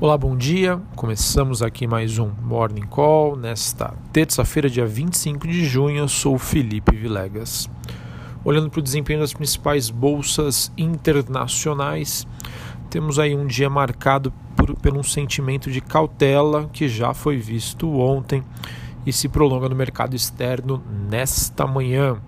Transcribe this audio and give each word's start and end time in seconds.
Olá, 0.00 0.16
bom 0.16 0.36
dia. 0.36 0.80
Começamos 0.94 1.60
aqui 1.60 1.84
mais 1.84 2.20
um 2.20 2.30
Morning 2.40 2.86
Call 2.86 3.34
nesta 3.34 3.92
terça-feira, 4.12 4.70
dia 4.70 4.86
25 4.86 5.48
de 5.48 5.64
junho. 5.64 5.96
Eu 5.96 6.06
sou 6.06 6.38
Felipe 6.38 6.94
Vilegas. 6.94 7.68
Olhando 8.44 8.70
para 8.70 8.78
o 8.78 8.82
desempenho 8.82 9.18
das 9.18 9.32
principais 9.32 9.90
bolsas 9.90 10.70
internacionais, 10.78 12.24
temos 12.88 13.18
aí 13.18 13.34
um 13.34 13.44
dia 13.44 13.68
marcado 13.68 14.32
por, 14.54 14.72
por 14.76 14.96
um 14.96 15.02
sentimento 15.02 15.68
de 15.68 15.80
cautela 15.80 16.70
que 16.72 16.88
já 16.88 17.12
foi 17.12 17.36
visto 17.36 17.90
ontem 17.98 18.44
e 19.04 19.12
se 19.12 19.28
prolonga 19.28 19.68
no 19.68 19.74
mercado 19.74 20.14
externo 20.14 20.80
nesta 21.10 21.66
manhã. 21.66 22.18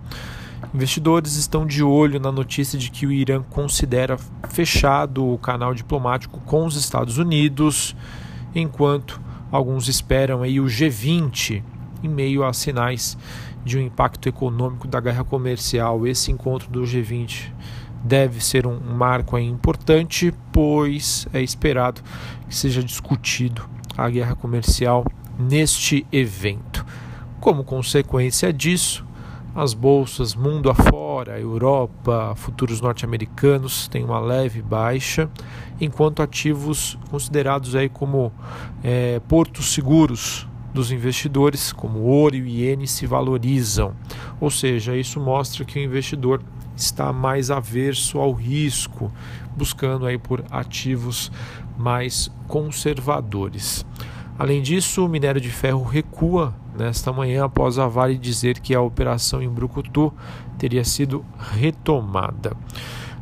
Investidores 0.73 1.35
estão 1.35 1.65
de 1.65 1.83
olho 1.83 2.19
na 2.19 2.31
notícia 2.31 2.79
de 2.79 2.89
que 2.89 3.05
o 3.05 3.11
Irã 3.11 3.43
considera 3.49 4.17
fechado 4.49 5.27
o 5.27 5.37
canal 5.37 5.73
diplomático 5.73 6.39
com 6.41 6.65
os 6.65 6.75
Estados 6.75 7.17
Unidos, 7.17 7.95
enquanto 8.55 9.19
alguns 9.51 9.89
esperam 9.89 10.43
aí 10.43 10.59
o 10.59 10.65
G20 10.65 11.61
em 12.03 12.07
meio 12.07 12.43
a 12.43 12.53
sinais 12.53 13.17
de 13.65 13.77
um 13.77 13.81
impacto 13.81 14.27
econômico 14.29 14.87
da 14.87 14.99
guerra 14.99 15.23
comercial. 15.23 16.07
Esse 16.07 16.31
encontro 16.31 16.69
do 16.69 16.81
G20 16.83 17.51
deve 18.03 18.43
ser 18.43 18.65
um 18.65 18.79
marco 18.79 19.37
importante, 19.37 20.33
pois 20.51 21.27
é 21.33 21.41
esperado 21.41 22.01
que 22.47 22.55
seja 22.55 22.83
discutido 22.83 23.63
a 23.97 24.09
guerra 24.09 24.35
comercial 24.35 25.05
neste 25.37 26.05
evento. 26.11 26.85
Como 27.39 27.63
consequência 27.63 28.53
disso, 28.53 29.05
as 29.53 29.73
bolsas 29.73 30.33
mundo 30.33 30.69
afora, 30.69 31.39
Europa, 31.39 32.33
futuros 32.35 32.79
norte-americanos 32.79 33.87
têm 33.87 34.03
uma 34.03 34.19
leve 34.19 34.61
baixa, 34.61 35.29
enquanto 35.79 36.21
ativos 36.21 36.97
considerados 37.09 37.75
aí 37.75 37.89
como 37.89 38.31
é, 38.83 39.19
portos 39.27 39.73
seguros 39.73 40.47
dos 40.73 40.89
investidores, 40.89 41.73
como 41.73 41.99
ouro 41.99 42.35
e 42.35 42.61
iene, 42.61 42.87
se 42.87 43.05
valorizam. 43.05 43.93
Ou 44.39 44.49
seja, 44.49 44.95
isso 44.95 45.19
mostra 45.19 45.65
que 45.65 45.79
o 45.79 45.83
investidor 45.83 46.41
está 46.75 47.11
mais 47.11 47.51
averso 47.51 48.19
ao 48.19 48.31
risco, 48.31 49.11
buscando 49.55 50.05
aí 50.05 50.17
por 50.17 50.45
ativos 50.49 51.29
mais 51.77 52.31
conservadores. 52.47 53.85
Além 54.41 54.59
disso, 54.59 55.05
o 55.05 55.07
minério 55.07 55.39
de 55.39 55.51
ferro 55.51 55.83
recua 55.83 56.51
nesta 56.75 57.13
manhã 57.13 57.45
após 57.45 57.77
a 57.77 57.85
Vale 57.85 58.17
dizer 58.17 58.59
que 58.59 58.73
a 58.73 58.81
operação 58.81 59.39
em 59.39 59.47
Brucutu 59.47 60.11
teria 60.57 60.83
sido 60.83 61.23
retomada. 61.37 62.57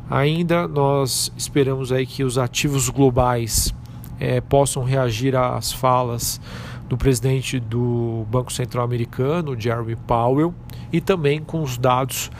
Ainda 0.08 0.66
nós 0.66 1.30
esperamos 1.36 1.92
aí 1.92 2.06
que 2.06 2.24
os 2.24 2.38
ativos 2.38 2.88
globais 2.88 3.74
é, 4.18 4.40
possam 4.40 4.82
reagir 4.82 5.36
às 5.36 5.70
falas 5.70 6.40
do 6.88 6.96
presidente 6.96 7.60
do 7.60 8.24
Banco 8.30 8.50
Central 8.50 8.82
Americano, 8.82 9.60
Jeremy 9.60 9.96
Powell, 9.96 10.54
e 10.90 11.02
também 11.02 11.38
com 11.38 11.62
os 11.62 11.76
dados 11.76 12.30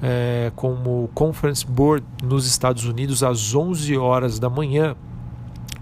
é, 0.00 0.52
como 0.54 1.02
o 1.02 1.10
Conference 1.12 1.66
Board 1.66 2.06
nos 2.22 2.46
Estados 2.46 2.84
Unidos 2.84 3.24
às 3.24 3.52
11 3.52 3.96
horas 3.96 4.38
da 4.38 4.48
manhã, 4.48 4.94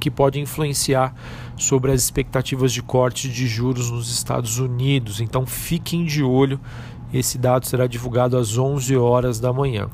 que 0.06 0.10
pode 0.10 0.38
influenciar 0.38 1.12
sobre 1.56 1.90
as 1.90 2.00
expectativas 2.00 2.72
de 2.72 2.80
corte 2.80 3.28
de 3.28 3.48
juros 3.48 3.90
nos 3.90 4.08
Estados 4.08 4.60
Unidos. 4.60 5.20
Então 5.20 5.44
fiquem 5.44 6.04
de 6.04 6.22
olho, 6.22 6.60
esse 7.12 7.36
dado 7.36 7.66
será 7.66 7.88
divulgado 7.88 8.36
às 8.36 8.56
11 8.56 8.96
horas 8.96 9.40
da 9.40 9.52
manhã. 9.52 9.88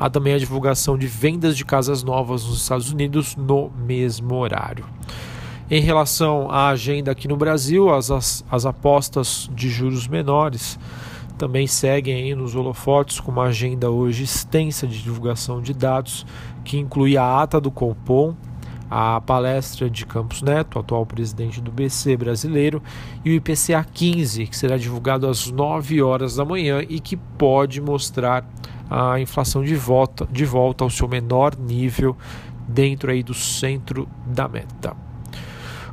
Há 0.00 0.10
também 0.10 0.34
a 0.34 0.38
divulgação 0.38 0.98
de 0.98 1.06
vendas 1.06 1.56
de 1.56 1.64
casas 1.64 2.02
novas 2.02 2.44
nos 2.44 2.60
Estados 2.60 2.90
Unidos 2.90 3.36
no 3.36 3.70
mesmo 3.86 4.34
horário. 4.34 4.84
Em 5.70 5.80
relação 5.80 6.50
à 6.50 6.70
agenda 6.70 7.12
aqui 7.12 7.28
no 7.28 7.36
Brasil, 7.36 7.88
as, 7.88 8.10
as, 8.10 8.44
as 8.50 8.66
apostas 8.66 9.48
de 9.54 9.68
juros 9.68 10.08
menores 10.08 10.76
também 11.38 11.68
seguem 11.68 12.16
aí 12.16 12.34
nos 12.34 12.56
holofotes 12.56 13.20
com 13.20 13.30
uma 13.30 13.44
agenda 13.44 13.88
hoje 13.88 14.24
extensa 14.24 14.88
de 14.88 15.00
divulgação 15.00 15.62
de 15.62 15.72
dados 15.72 16.26
que 16.64 16.78
inclui 16.78 17.16
a 17.16 17.40
ata 17.40 17.60
do 17.60 17.70
Copom 17.70 18.34
a 18.94 19.22
palestra 19.22 19.88
de 19.88 20.04
Campos 20.04 20.42
Neto, 20.42 20.78
atual 20.78 21.06
presidente 21.06 21.62
do 21.62 21.72
BC 21.72 22.14
brasileiro, 22.14 22.82
e 23.24 23.30
o 23.30 23.32
IPCA 23.32 23.82
15, 23.82 24.46
que 24.46 24.54
será 24.54 24.76
divulgado 24.76 25.26
às 25.26 25.50
9 25.50 26.02
horas 26.02 26.36
da 26.36 26.44
manhã 26.44 26.84
e 26.86 27.00
que 27.00 27.16
pode 27.16 27.80
mostrar 27.80 28.46
a 28.90 29.18
inflação 29.18 29.64
de 29.64 29.74
volta, 29.74 30.28
de 30.30 30.44
volta 30.44 30.84
ao 30.84 30.90
seu 30.90 31.08
menor 31.08 31.56
nível 31.58 32.14
dentro 32.68 33.10
aí 33.10 33.22
do 33.22 33.32
centro 33.32 34.06
da 34.26 34.46
meta. 34.46 34.94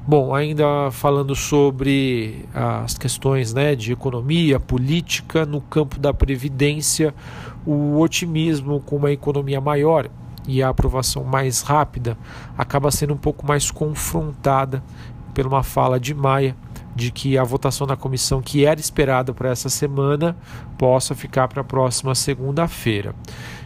Bom, 0.06 0.36
ainda 0.36 0.92
falando 0.92 1.34
sobre 1.36 2.44
as 2.54 2.98
questões 2.98 3.54
né, 3.54 3.76
de 3.76 3.94
economia, 3.94 4.60
política, 4.60 5.46
no 5.46 5.62
campo 5.62 5.98
da 5.98 6.14
previdência, 6.14 7.16
o 7.66 7.98
otimismo 8.02 8.82
com 8.82 8.98
uma 8.98 9.12
economia 9.12 9.62
maior 9.62 10.10
e 10.48 10.64
a 10.64 10.70
aprovação 10.70 11.24
mais 11.24 11.62
rápida 11.62 12.18
acaba 12.58 12.92
sendo 12.92 13.14
um 13.14 13.18
pouco 13.18 13.46
mais 13.46 13.72
confrontada 13.72 14.84
por 15.34 15.46
uma 15.46 15.64
fala 15.64 16.00
de 16.00 16.14
Maia 16.14 16.56
de 16.96 17.12
que 17.12 17.38
a 17.38 17.44
votação 17.44 17.88
na 17.88 17.96
comissão 17.96 18.42
que 18.42 18.66
era 18.66 18.80
esperada 18.80 19.34
para 19.34 19.50
essa 19.50 19.70
semana 19.70 20.36
possa 20.78 21.16
ficar 21.16 21.48
para 21.48 21.62
a 21.62 21.64
próxima 21.64 22.14
segunda-feira. 22.14 23.16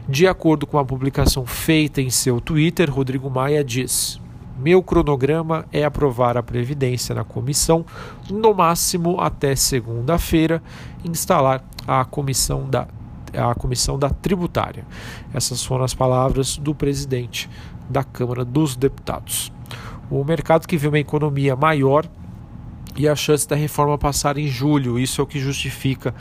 De 0.07 0.27
acordo 0.27 0.67
com 0.67 0.77
a 0.77 0.85
publicação 0.85 1.45
feita 1.45 2.01
em 2.01 2.09
seu 2.09 2.39
Twitter, 2.39 2.91
Rodrigo 2.91 3.29
Maia 3.29 3.63
diz: 3.63 4.21
Meu 4.59 4.83
cronograma 4.83 5.65
é 5.71 5.83
aprovar 5.83 6.37
a 6.37 6.43
Previdência 6.43 7.15
na 7.15 7.23
comissão, 7.23 7.85
no 8.29 8.53
máximo 8.53 9.19
até 9.19 9.55
segunda-feira, 9.55 10.61
instalar 11.03 11.63
a 11.87 12.05
comissão 12.05 12.69
da 12.69 12.87
a 13.35 13.53
comissão 13.55 13.97
da 13.97 14.09
tributária. 14.09 14.85
Essas 15.33 15.63
foram 15.63 15.83
as 15.83 15.93
palavras 15.93 16.57
do 16.57 16.73
presidente 16.73 17.49
da 17.89 18.03
Câmara 18.03 18.45
dos 18.45 18.75
Deputados. 18.75 19.51
O 20.09 20.23
mercado 20.23 20.67
que 20.67 20.77
vê 20.77 20.87
uma 20.87 20.99
economia 20.99 21.55
maior 21.55 22.05
e 22.95 23.07
a 23.07 23.15
chance 23.15 23.47
da 23.47 23.55
reforma 23.55 23.97
passar 23.97 24.37
em 24.37 24.47
julho. 24.47 24.99
Isso 24.99 25.19
é 25.19 25.23
o 25.23 25.27
que 25.27 25.39
justifica 25.39 26.13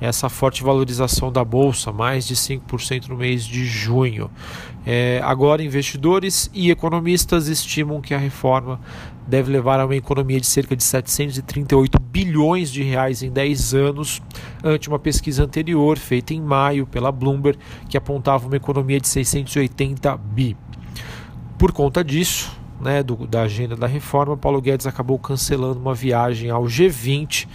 essa 0.00 0.28
forte 0.28 0.62
valorização 0.62 1.30
da 1.30 1.44
bolsa, 1.44 1.92
mais 1.92 2.26
de 2.26 2.34
5% 2.34 3.08
no 3.08 3.16
mês 3.16 3.44
de 3.44 3.64
junho. 3.64 4.30
É, 4.86 5.20
agora, 5.24 5.62
investidores 5.62 6.50
e 6.54 6.70
economistas 6.70 7.48
estimam 7.48 8.00
que 8.00 8.14
a 8.14 8.18
reforma 8.18 8.80
deve 9.26 9.52
levar 9.52 9.78
a 9.78 9.84
uma 9.84 9.94
economia 9.94 10.40
de 10.40 10.46
cerca 10.46 10.74
de 10.74 10.82
738 10.82 11.98
bilhões 12.00 12.72
de 12.72 12.82
reais 12.82 13.22
em 13.22 13.30
10 13.30 13.74
anos, 13.74 14.22
ante 14.64 14.88
uma 14.88 14.98
pesquisa 14.98 15.44
anterior 15.44 15.98
feita 15.98 16.34
em 16.34 16.40
maio 16.40 16.86
pela 16.86 17.12
Bloomberg, 17.12 17.58
que 17.88 17.96
apontava 17.96 18.46
uma 18.46 18.56
economia 18.56 18.98
de 18.98 19.06
680 19.06 20.16
bi. 20.16 20.56
Por 21.58 21.72
conta 21.72 22.02
disso, 22.02 22.50
né, 22.80 23.02
do, 23.02 23.26
da 23.26 23.42
agenda 23.42 23.76
da 23.76 23.86
reforma, 23.86 24.36
Paulo 24.36 24.60
Guedes 24.60 24.86
acabou 24.86 25.18
cancelando 25.18 25.78
uma 25.78 25.94
viagem 25.94 26.50
ao 26.50 26.64
G20, 26.64 27.46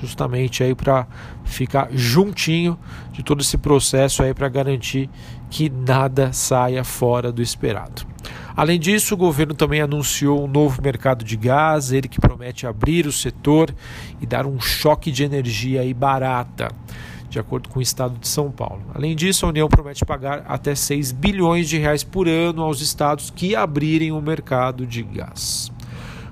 justamente 0.00 0.62
aí 0.62 0.74
para 0.74 1.06
ficar 1.44 1.88
juntinho 1.92 2.78
de 3.12 3.22
todo 3.22 3.40
esse 3.40 3.58
processo 3.58 4.22
aí 4.22 4.32
para 4.32 4.48
garantir 4.48 5.10
que 5.50 5.68
nada 5.68 6.32
saia 6.32 6.84
fora 6.84 7.32
do 7.32 7.42
esperado. 7.42 8.06
Além 8.54 8.78
disso, 8.78 9.14
o 9.14 9.16
governo 9.16 9.54
também 9.54 9.80
anunciou 9.80 10.44
um 10.44 10.48
novo 10.48 10.82
mercado 10.82 11.24
de 11.24 11.36
gás, 11.36 11.92
ele 11.92 12.08
que 12.08 12.20
promete 12.20 12.66
abrir 12.66 13.06
o 13.06 13.12
setor 13.12 13.74
e 14.20 14.26
dar 14.26 14.46
um 14.46 14.60
choque 14.60 15.10
de 15.10 15.22
energia 15.22 15.80
aí 15.80 15.94
barata 15.94 16.68
de 17.28 17.38
acordo 17.38 17.68
com 17.68 17.78
o 17.78 17.82
estado 17.82 18.18
de 18.18 18.26
São 18.26 18.50
Paulo. 18.50 18.82
Além 18.94 19.14
disso, 19.14 19.44
a 19.44 19.50
União 19.50 19.68
promete 19.68 20.04
pagar 20.04 20.44
até 20.48 20.74
6 20.74 21.12
bilhões 21.12 21.68
de 21.68 21.78
reais 21.78 22.02
por 22.02 22.26
ano 22.26 22.62
aos 22.62 22.80
estados 22.80 23.30
que 23.30 23.54
abrirem 23.54 24.12
o 24.12 24.20
mercado 24.20 24.86
de 24.86 25.02
gás. 25.02 25.70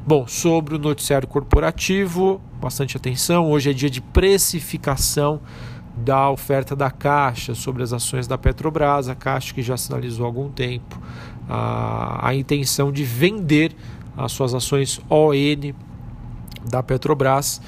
Bom, 0.06 0.26
sobre 0.26 0.76
o 0.76 0.78
noticiário 0.78 1.26
corporativo, 1.26 2.40
bastante 2.60 2.96
atenção. 2.96 3.50
Hoje 3.50 3.70
é 3.70 3.72
dia 3.72 3.90
de 3.90 4.00
precificação 4.00 5.40
da 5.96 6.30
oferta 6.30 6.76
da 6.76 6.90
Caixa 6.90 7.54
sobre 7.54 7.82
as 7.82 7.92
ações 7.92 8.26
da 8.26 8.38
Petrobras. 8.38 9.08
A 9.08 9.14
Caixa 9.14 9.52
que 9.52 9.62
já 9.62 9.76
sinalizou 9.76 10.24
há 10.24 10.28
algum 10.28 10.48
tempo 10.48 11.00
a, 11.48 12.28
a 12.28 12.34
intenção 12.34 12.92
de 12.92 13.02
vender 13.02 13.74
as 14.16 14.32
suas 14.32 14.54
ações 14.54 15.00
ON 15.10 15.74
da 16.70 16.82
Petrobras 16.82 17.60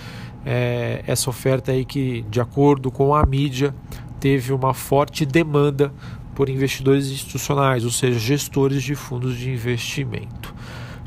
é, 0.45 1.03
essa 1.07 1.31
oferta 1.31 1.73
aí 1.73 1.85
que, 1.85 2.23
de 2.31 2.41
acordo 2.41 2.91
com 2.91 3.15
a 3.15 3.25
mídia, 3.25 3.75
teve 4.21 4.53
uma 4.53 4.75
forte 4.75 5.25
demanda 5.25 5.93
por 6.35 6.49
investidores 6.49 7.11
institucionais, 7.11 7.85
ou 7.85 7.91
seja, 7.91 8.19
gestores 8.19 8.83
de 8.83 8.95
fundos 8.95 9.37
de 9.37 9.51
investimento. 9.51 10.55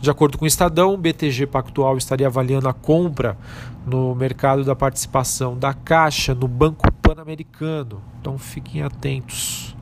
De 0.01 0.09
acordo 0.09 0.37
com 0.37 0.45
o 0.45 0.47
Estadão, 0.47 0.93
o 0.93 0.97
BTG 0.97 1.45
Pactual 1.45 1.95
estaria 1.95 2.25
avaliando 2.25 2.67
a 2.67 2.73
compra 2.73 3.37
no 3.85 4.15
mercado 4.15 4.63
da 4.63 4.75
participação 4.75 5.57
da 5.57 5.73
Caixa 5.73 6.33
no 6.33 6.47
Banco 6.47 6.91
Pan-Americano. 6.93 8.01
Então 8.19 8.37
fiquem 8.37 8.81
atentos. 8.81 9.75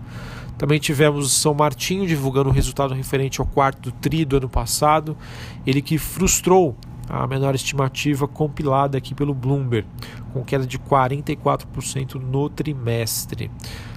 Também 0.58 0.78
tivemos 0.78 1.32
São 1.32 1.54
Martinho 1.54 2.06
divulgando 2.06 2.50
o 2.50 2.52
resultado 2.52 2.94
referente 2.94 3.40
ao 3.40 3.48
quarto 3.48 3.94
tri 3.94 4.26
do 4.26 4.36
ano 4.36 4.50
passado, 4.50 5.16
ele 5.66 5.82
que 5.82 5.98
frustrou 5.98 6.76
a 7.10 7.26
menor 7.26 7.56
estimativa 7.56 8.28
compilada 8.28 8.98
aqui 8.98 9.16
pelo 9.16 9.34
Bloomberg, 9.34 9.88
com 10.32 10.44
queda 10.44 10.66
de 10.66 10.78
44% 10.78 12.16
no 12.16 12.50
trimestre. 12.50 13.50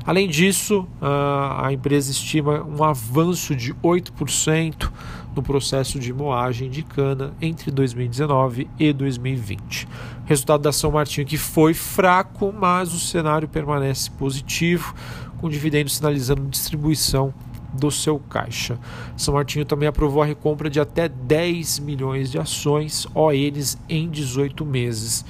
Além 0.04 0.28
disso, 0.28 0.88
a 1.00 1.72
empresa 1.72 2.10
estima 2.10 2.64
um 2.64 2.82
avanço 2.82 3.54
de 3.54 3.74
8% 3.74 4.90
no 5.36 5.42
processo 5.42 5.98
de 5.98 6.12
moagem 6.12 6.68
de 6.70 6.82
cana 6.82 7.32
entre 7.40 7.70
2019 7.70 8.68
e 8.78 8.92
2020. 8.92 9.86
Resultado 10.24 10.62
da 10.62 10.72
São 10.72 10.90
Martinho 10.90 11.26
que 11.26 11.36
foi 11.36 11.74
fraco, 11.74 12.52
mas 12.52 12.92
o 12.92 12.98
cenário 12.98 13.48
permanece 13.48 14.10
positivo, 14.10 14.94
com 15.38 15.48
dividendos 15.48 15.96
sinalizando 15.96 16.48
distribuição 16.48 17.32
do 17.72 17.90
seu 17.90 18.18
caixa. 18.18 18.78
São 19.16 19.34
Martinho 19.34 19.64
também 19.64 19.88
aprovou 19.88 20.22
a 20.22 20.26
recompra 20.26 20.68
de 20.68 20.78
até 20.80 21.08
10 21.08 21.78
milhões 21.80 22.30
de 22.30 22.38
ações 22.38 23.06
ONs 23.14 23.78
em 23.88 24.08
18 24.08 24.64
meses. 24.64 25.24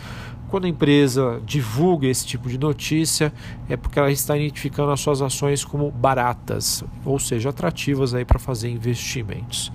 Quando 0.49 0.67
a 0.67 0.69
empresa 0.69 1.41
divulga 1.47 2.07
esse 2.07 2.27
tipo 2.27 2.47
de 2.47 2.59
notícia, 2.59 3.33
é 3.71 3.77
porque 3.77 3.99
ela 3.99 4.13
está 4.13 4.37
identificando 4.37 4.91
as 4.91 5.01
suas 5.01 5.23
ações 5.23 5.65
como 5.65 5.91
baratas, 5.91 6.85
ou 7.07 7.19
seja, 7.19 7.49
atrativas 7.49 8.13
para 8.27 8.39
fazer 8.39 8.69
investimentos. 8.69 9.73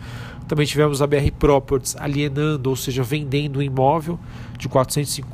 Também 0.47 0.65
tivemos 0.67 1.01
a 1.01 1.07
BR 1.07 1.31
Properties 1.37 1.95
alienando, 1.97 2.69
ou 2.69 2.75
seja, 2.75 3.01
vendendo 3.01 3.57
um 3.57 3.61
imóvel 3.61 4.19
de 4.57 4.69
405, 4.69 5.27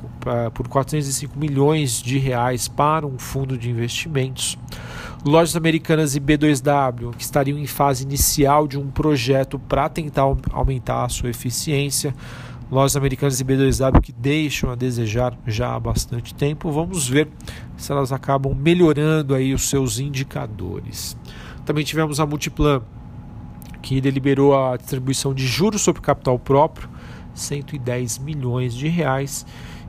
por 0.54 0.68
405 0.68 1.38
milhões 1.38 2.02
de 2.02 2.18
reais 2.18 2.70
para 2.70 3.06
um 3.06 3.20
fundo 3.20 3.58
de 3.58 3.70
investimentos. 3.70 4.58
Lojas 5.26 5.56
Americanas 5.56 6.18
e 6.18 6.20
B2W, 6.20 7.16
que 7.16 7.24
estariam 7.24 7.58
em 7.58 7.66
fase 7.66 8.04
inicial 8.04 8.68
de 8.68 8.78
um 8.78 8.92
projeto 8.92 9.58
para 9.58 9.88
tentar 9.88 10.24
aumentar 10.52 11.06
a 11.06 11.10
sua 11.10 11.30
eficiência. 11.30 12.14
Lojas 12.70 12.98
Americanas 12.98 13.40
e 13.40 13.46
B2W 13.46 14.02
que 14.02 14.12
deixam 14.12 14.70
a 14.70 14.76
desejar 14.76 15.34
já 15.48 15.74
há 15.74 15.80
bastante 15.80 16.36
tempo. 16.36 16.70
Vamos 16.74 17.08
ver 17.08 17.30
se 17.78 17.90
elas 17.90 18.12
acabam 18.12 18.54
melhorando 18.54 19.34
aí 19.34 19.54
os 19.54 19.70
seus 19.70 19.98
indicadores. 19.98 21.16
Também 21.66 21.86
tivemos 21.86 22.20
a 22.20 22.26
Multiplan, 22.26 22.82
que 23.82 24.02
deliberou 24.02 24.58
a 24.58 24.76
distribuição 24.76 25.34
de 25.34 25.48
juros 25.48 25.82
sobre 25.82 26.02
capital 26.02 26.38
próprio, 26.38 26.90
110 27.34 28.18
milhões 28.18 28.74
de 28.74 28.90
reais. 28.90 29.46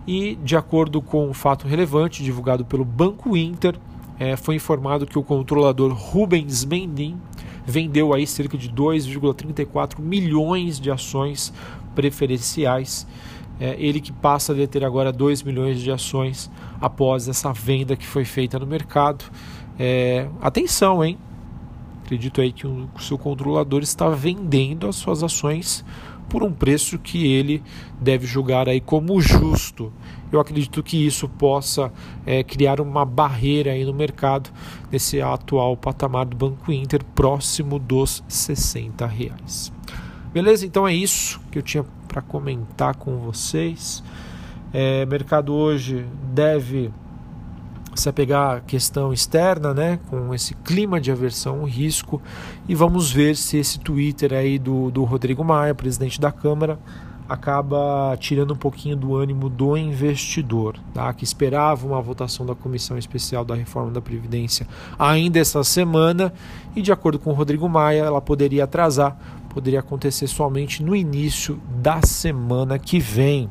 E, 0.06 0.36
de 0.36 0.56
acordo 0.56 1.02
com 1.02 1.28
um 1.28 1.34
fato 1.34 1.66
relevante 1.66 2.22
divulgado 2.22 2.64
pelo 2.64 2.84
Banco 2.84 3.36
Inter, 3.36 3.74
é, 4.18 4.36
foi 4.36 4.56
informado 4.56 5.06
que 5.06 5.18
o 5.18 5.22
controlador 5.22 5.92
Rubens 5.92 6.64
Mendim 6.64 7.16
vendeu 7.66 8.12
aí 8.12 8.26
cerca 8.26 8.56
de 8.56 8.70
2,34 8.70 9.98
milhões 9.98 10.78
de 10.78 10.90
ações 10.90 11.52
preferenciais. 11.94 13.06
É, 13.58 13.76
ele 13.78 14.00
que 14.00 14.12
passa 14.12 14.52
a 14.52 14.54
deter 14.54 14.84
agora 14.84 15.12
2 15.12 15.42
milhões 15.42 15.80
de 15.80 15.90
ações 15.90 16.50
após 16.80 17.28
essa 17.28 17.52
venda 17.52 17.96
que 17.96 18.06
foi 18.06 18.24
feita 18.24 18.58
no 18.58 18.66
mercado. 18.66 19.24
É, 19.78 20.28
atenção, 20.40 21.04
hein? 21.04 21.18
Acredito 22.04 22.40
aí 22.40 22.52
que 22.52 22.66
o 22.66 22.88
seu 22.98 23.16
controlador 23.16 23.82
está 23.82 24.08
vendendo 24.10 24.86
as 24.86 24.96
suas 24.96 25.22
ações 25.22 25.84
por 26.28 26.42
um 26.42 26.52
preço 26.52 26.98
que 26.98 27.26
ele 27.26 27.62
deve 28.00 28.26
julgar 28.26 28.68
aí 28.68 28.80
como 28.80 29.20
justo. 29.20 29.92
Eu 30.32 30.40
acredito 30.40 30.82
que 30.82 31.06
isso 31.06 31.28
possa 31.28 31.92
é, 32.26 32.42
criar 32.42 32.80
uma 32.80 33.04
barreira 33.04 33.72
aí 33.72 33.84
no 33.84 33.94
mercado 33.94 34.50
nesse 34.90 35.20
atual 35.20 35.76
patamar 35.76 36.26
do 36.26 36.36
Banco 36.36 36.72
Inter 36.72 37.04
próximo 37.14 37.78
dos 37.78 38.22
60 38.26 39.06
reais. 39.06 39.72
Beleza? 40.32 40.66
Então 40.66 40.88
é 40.88 40.94
isso 40.94 41.40
que 41.52 41.58
eu 41.58 41.62
tinha 41.62 41.84
para 42.08 42.20
comentar 42.20 42.96
com 42.96 43.18
vocês. 43.18 44.02
É, 44.72 45.06
mercado 45.06 45.54
hoje 45.54 46.04
deve 46.32 46.90
se 48.00 48.08
apegar 48.08 48.56
à 48.56 48.60
questão 48.60 49.12
externa, 49.12 49.72
né, 49.72 49.98
com 50.08 50.34
esse 50.34 50.54
clima 50.54 51.00
de 51.00 51.10
aversão 51.10 51.60
ao 51.60 51.64
risco, 51.64 52.20
e 52.68 52.74
vamos 52.74 53.10
ver 53.10 53.36
se 53.36 53.56
esse 53.56 53.78
Twitter 53.78 54.32
aí 54.32 54.58
do, 54.58 54.90
do 54.90 55.04
Rodrigo 55.04 55.44
Maia, 55.44 55.74
presidente 55.74 56.20
da 56.20 56.32
Câmara, 56.32 56.78
acaba 57.28 58.16
tirando 58.18 58.52
um 58.52 58.56
pouquinho 58.56 58.96
do 58.96 59.16
ânimo 59.16 59.48
do 59.48 59.76
investidor, 59.76 60.76
tá? 60.92 61.12
que 61.12 61.24
esperava 61.24 61.86
uma 61.86 62.00
votação 62.00 62.44
da 62.44 62.54
Comissão 62.54 62.98
Especial 62.98 63.44
da 63.44 63.54
Reforma 63.54 63.90
da 63.90 64.00
Previdência 64.00 64.66
ainda 64.98 65.38
essa 65.38 65.64
semana, 65.64 66.32
e 66.76 66.82
de 66.82 66.92
acordo 66.92 67.18
com 67.18 67.30
o 67.30 67.34
Rodrigo 67.34 67.68
Maia, 67.68 68.02
ela 68.02 68.20
poderia 68.20 68.64
atrasar, 68.64 69.16
poderia 69.48 69.80
acontecer 69.80 70.26
somente 70.26 70.82
no 70.82 70.94
início 70.94 71.60
da 71.80 72.02
semana 72.02 72.78
que 72.78 72.98
vem. 72.98 73.48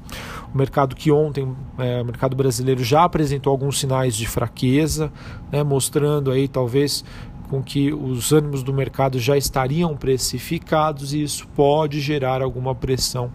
O 0.54 0.58
mercado 0.58 0.96
que 0.96 1.12
ontem, 1.12 1.56
é, 1.80 2.02
o 2.02 2.06
mercado 2.06 2.36
brasileiro 2.36 2.84
já 2.84 3.04
apresentou 3.04 3.52
alguns 3.52 3.80
sinais 3.80 4.16
de 4.16 4.28
fraqueza, 4.28 5.12
né, 5.52 5.64
mostrando 5.64 6.30
aí 6.30 6.48
talvez 6.48 7.04
com 7.50 7.62
que 7.62 7.92
os 7.94 8.32
ânimos 8.32 8.62
do 8.64 8.74
mercado 8.74 9.20
já 9.20 9.36
estariam 9.36 9.96
precificados 9.98 11.14
e 11.14 11.24
isso 11.24 11.48
pode 11.50 12.00
gerar 12.00 12.42
alguma 12.42 12.76
pressão 12.76 13.32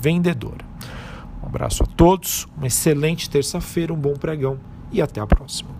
vendedora. 0.00 0.64
Um 1.42 1.46
abraço 1.46 1.82
a 1.82 1.86
todos, 1.86 2.46
uma 2.56 2.66
excelente 2.66 3.28
terça-feira, 3.28 3.92
um 3.92 3.98
bom 3.98 4.14
pregão 4.14 4.58
e 4.92 5.00
até 5.00 5.20
a 5.20 5.26
próxima. 5.26 5.79